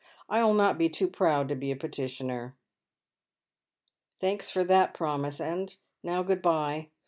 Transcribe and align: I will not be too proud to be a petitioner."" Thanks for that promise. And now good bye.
I 0.27 0.43
will 0.43 0.55
not 0.55 0.79
be 0.79 0.89
too 0.89 1.07
proud 1.07 1.47
to 1.49 1.53
be 1.55 1.69
a 1.71 1.75
petitioner."" 1.75 2.55
Thanks 4.19 4.49
for 4.49 4.63
that 4.63 4.95
promise. 4.95 5.39
And 5.39 5.75
now 6.01 6.23
good 6.23 6.41
bye. 6.41 6.87